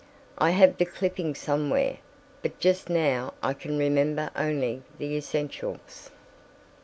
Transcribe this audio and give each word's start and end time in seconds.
I 0.39 0.49
have 0.49 0.77
the 0.79 0.85
clipping 0.85 1.35
somewhere, 1.35 1.97
but 2.41 2.57
just 2.59 2.89
now 2.89 3.35
I 3.43 3.53
can 3.53 3.77
remember 3.77 4.31
only 4.35 4.81
the 4.97 5.15
essentials. 5.15 6.09